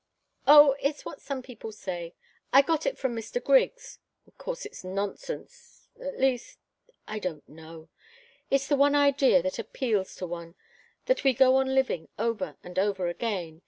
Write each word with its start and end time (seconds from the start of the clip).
"Oh 0.47 0.75
it's 0.81 1.05
what 1.05 1.21
some 1.21 1.43
people 1.43 1.71
say. 1.71 2.15
I 2.51 2.63
got 2.63 2.87
it 2.87 2.97
from 2.97 3.15
Mr. 3.15 3.39
Griggs. 3.39 3.99
Of 4.25 4.35
course 4.39 4.65
it's 4.65 4.83
nonsense 4.83 5.89
at 6.03 6.19
least 6.19 6.57
I 7.07 7.19
don't 7.19 7.47
know. 7.47 7.87
It's 8.49 8.65
the 8.67 8.75
one 8.75 8.95
idea 8.95 9.43
that 9.43 9.59
appeals 9.59 10.15
to 10.15 10.25
one 10.25 10.55
that 11.05 11.23
we 11.23 11.35
go 11.35 11.55
on 11.57 11.75
living 11.75 12.07
over 12.17 12.57
and 12.63 12.79
over 12.79 13.09
again. 13.09 13.59